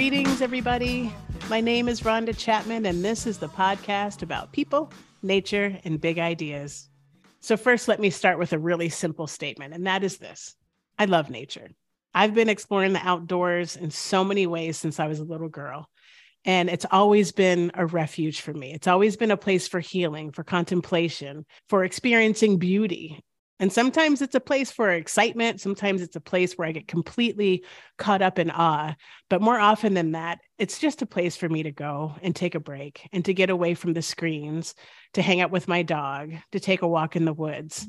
[0.00, 1.12] Greetings, everybody.
[1.50, 4.90] My name is Ronda Chapman, and this is the podcast about people,
[5.22, 6.88] nature, and big ideas.
[7.40, 10.56] So, first, let me start with a really simple statement, and that is this
[10.98, 11.68] I love nature.
[12.14, 15.86] I've been exploring the outdoors in so many ways since I was a little girl.
[16.46, 18.72] And it's always been a refuge for me.
[18.72, 23.22] It's always been a place for healing, for contemplation, for experiencing beauty.
[23.60, 25.60] And sometimes it's a place for excitement.
[25.60, 27.62] Sometimes it's a place where I get completely
[27.98, 28.96] caught up in awe.
[29.28, 32.54] But more often than that, it's just a place for me to go and take
[32.54, 34.74] a break and to get away from the screens,
[35.12, 37.86] to hang out with my dog, to take a walk in the woods.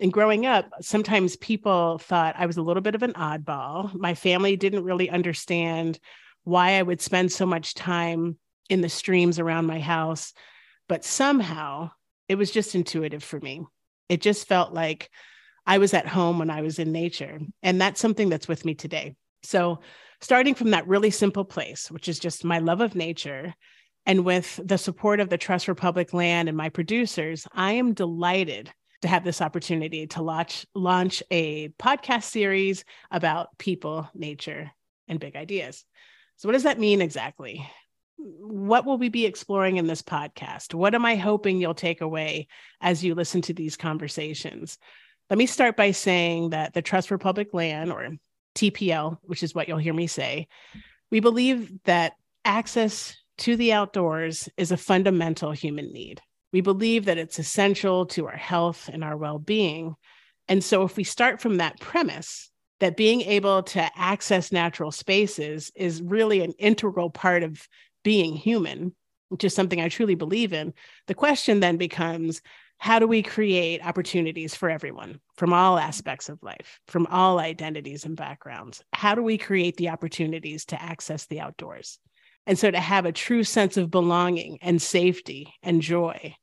[0.00, 3.94] And growing up, sometimes people thought I was a little bit of an oddball.
[3.94, 6.00] My family didn't really understand
[6.42, 10.32] why I would spend so much time in the streams around my house.
[10.88, 11.92] But somehow
[12.28, 13.62] it was just intuitive for me.
[14.12, 15.08] It just felt like
[15.66, 17.40] I was at home when I was in nature.
[17.62, 19.16] And that's something that's with me today.
[19.42, 19.78] So,
[20.20, 23.54] starting from that really simple place, which is just my love of nature,
[24.04, 27.94] and with the support of the Trust for Public Land and my producers, I am
[27.94, 34.70] delighted to have this opportunity to launch launch a podcast series about people, nature,
[35.08, 35.86] and big ideas.
[36.36, 37.66] So, what does that mean exactly?
[38.24, 40.74] What will we be exploring in this podcast?
[40.74, 42.46] What am I hoping you'll take away
[42.80, 44.78] as you listen to these conversations?
[45.28, 48.08] Let me start by saying that the Trust for Public Land, or
[48.54, 50.46] TPL, which is what you'll hear me say,
[51.10, 52.12] we believe that
[52.44, 56.20] access to the outdoors is a fundamental human need.
[56.52, 59.96] We believe that it's essential to our health and our well being.
[60.48, 62.50] And so, if we start from that premise,
[62.80, 67.66] that being able to access natural spaces is really an integral part of
[68.02, 68.94] being human,
[69.28, 70.74] which is something I truly believe in.
[71.06, 72.42] The question then becomes
[72.78, 78.04] how do we create opportunities for everyone from all aspects of life, from all identities
[78.04, 78.82] and backgrounds?
[78.92, 82.00] How do we create the opportunities to access the outdoors?
[82.46, 86.34] And so to have a true sense of belonging and safety and joy.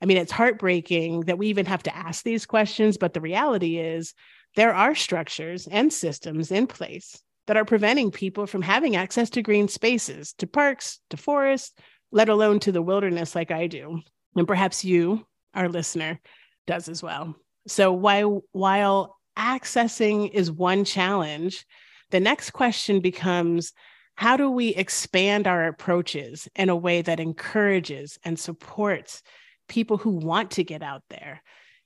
[0.00, 3.78] I mean, it's heartbreaking that we even have to ask these questions, but the reality
[3.78, 4.14] is
[4.54, 9.42] there are structures and systems in place that are preventing people from having access to
[9.42, 11.74] green spaces, to parks, to forests,
[12.12, 14.00] let alone to the wilderness like I do.
[14.34, 16.20] And perhaps you, our listener,
[16.66, 17.34] does as well.
[17.66, 21.64] So while while accessing is one challenge,
[22.10, 23.72] the next question becomes
[24.14, 29.22] how do we expand our approaches in a way that encourages and supports
[29.68, 31.42] people who want to get out there?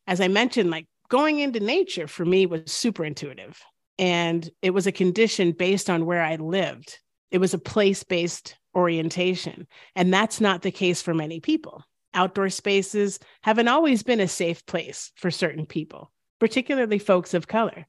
[0.07, 3.61] As I mentioned, like going into nature for me was super intuitive.
[4.01, 6.99] And it was a condition based on where I lived.
[7.31, 9.67] It was a place based orientation.
[9.95, 11.85] And that's not the case for many people.
[12.15, 17.87] Outdoor spaces haven't always been a safe place for certain people, particularly folks of color.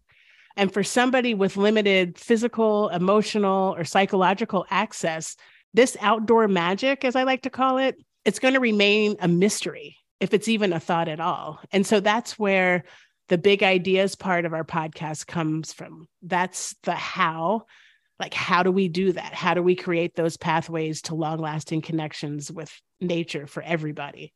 [0.57, 5.37] And for somebody with limited physical, emotional, or psychological access,
[5.73, 7.95] this outdoor magic, as I like to call it,
[8.25, 11.61] it's going to remain a mystery if it's even a thought at all.
[11.71, 12.83] And so that's where
[13.31, 16.05] the big ideas part of our podcast comes from.
[16.21, 17.63] That's the how.
[18.19, 19.33] Like, how do we do that?
[19.33, 24.33] How do we create those pathways to long lasting connections with nature for everybody?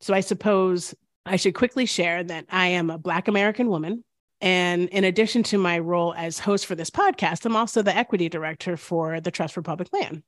[0.00, 0.94] So, I suppose
[1.26, 4.04] I should quickly share that I am a Black American woman.
[4.40, 8.30] And in addition to my role as host for this podcast, I'm also the equity
[8.30, 10.22] director for the Trust for Public Land.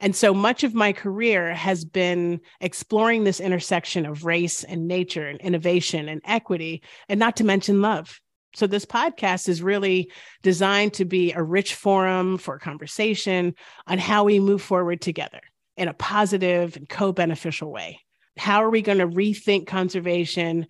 [0.00, 5.28] And so much of my career has been exploring this intersection of race and nature
[5.28, 8.20] and innovation and equity, and not to mention love.
[8.54, 10.10] So, this podcast is really
[10.42, 13.54] designed to be a rich forum for conversation
[13.86, 15.40] on how we move forward together
[15.76, 18.00] in a positive and co beneficial way.
[18.36, 20.66] How are we going to rethink conservation?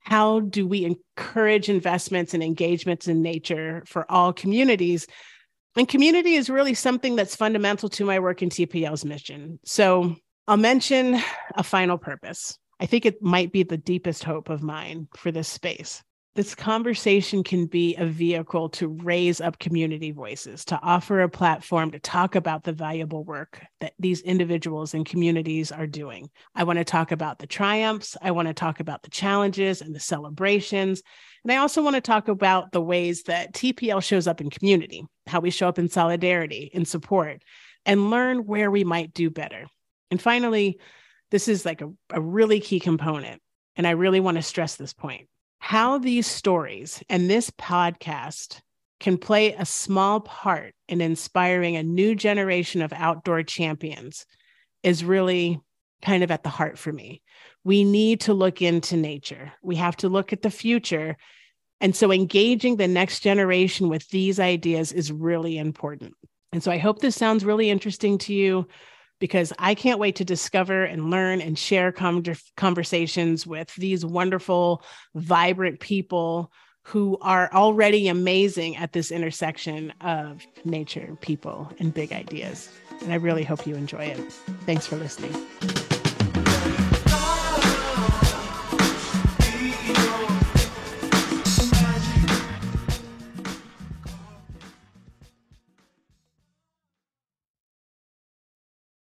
[0.00, 5.06] How do we encourage investments and engagements in nature for all communities
[5.76, 9.58] and community is really something that's fundamental to my work in TPL's mission.
[9.64, 10.16] So
[10.46, 11.20] I'll mention
[11.54, 12.58] a final purpose.
[12.80, 16.02] I think it might be the deepest hope of mine for this space.
[16.34, 21.90] This conversation can be a vehicle to raise up community voices, to offer a platform
[21.90, 26.30] to talk about the valuable work that these individuals and communities are doing.
[26.54, 28.16] I want to talk about the triumphs.
[28.22, 31.02] I want to talk about the challenges and the celebrations.
[31.44, 35.04] And I also want to talk about the ways that TPL shows up in community,
[35.26, 37.42] how we show up in solidarity, in support,
[37.84, 39.66] and learn where we might do better.
[40.10, 40.78] And finally,
[41.30, 43.42] this is like a, a really key component.
[43.76, 45.28] And I really want to stress this point
[45.64, 48.62] how these stories and this podcast
[48.98, 54.26] can play a small part in inspiring a new generation of outdoor champions
[54.82, 55.60] is really
[56.04, 57.22] kind of at the heart for me.
[57.62, 59.52] We need to look into nature.
[59.62, 61.16] We have to look at the future.
[61.80, 66.14] And so engaging the next generation with these ideas is really important.
[66.52, 68.66] And so I hope this sounds really interesting to you
[69.22, 71.92] because I can't wait to discover and learn and share
[72.56, 74.82] conversations with these wonderful,
[75.14, 76.50] vibrant people
[76.82, 82.68] who are already amazing at this intersection of nature, people, and big ideas.
[83.00, 84.32] And I really hope you enjoy it.
[84.66, 85.32] Thanks for listening.